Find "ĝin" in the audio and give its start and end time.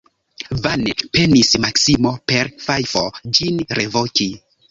3.39-3.63